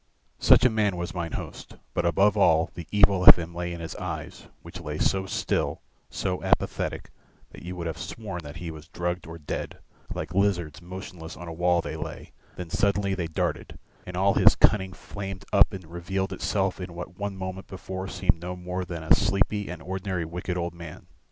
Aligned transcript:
Such 0.39 0.65
a 0.65 0.69
man 0.71 0.97
was 0.97 1.13
mine 1.13 1.33
host; 1.33 1.75
but 1.93 2.07
above 2.07 2.35
all 2.35 2.71
the 2.73 2.87
evil 2.89 3.23
of 3.23 3.35
him 3.35 3.53
lay 3.53 3.71
in 3.71 3.81
his 3.81 3.95
eyes, 3.97 4.47
which 4.63 4.81
lay 4.81 4.97
so 4.97 5.27
still, 5.27 5.79
so 6.09 6.41
apathetic, 6.41 7.11
that 7.51 7.61
you 7.61 7.75
would 7.75 7.85
have 7.85 7.99
sworn 7.99 8.41
that 8.41 8.55
he 8.55 8.71
was 8.71 8.87
drugged 8.87 9.27
or 9.27 9.37
dead; 9.37 9.77
like 10.15 10.33
lizards 10.33 10.81
motionless 10.81 11.37
on 11.37 11.47
a 11.47 11.53
wall 11.53 11.81
they 11.81 11.97
lay, 11.97 12.31
then 12.55 12.71
suddenly 12.71 13.13
they 13.13 13.27
darted, 13.27 13.77
and 14.07 14.17
all 14.17 14.33
his 14.33 14.55
cunning 14.55 14.91
flamed 14.91 15.45
up 15.53 15.71
and 15.71 15.85
revealed 15.85 16.33
itself 16.33 16.81
in 16.81 16.95
what 16.95 17.19
one 17.19 17.37
moment 17.37 17.67
before 17.67 18.07
seemed 18.07 18.41
no 18.41 18.55
more 18.55 18.83
than 18.83 19.03
a 19.03 19.13
sleepy 19.13 19.69
and 19.69 19.83
ordinary 19.83 20.25
wicked 20.25 20.57
old 20.57 20.73
man. 20.73 21.05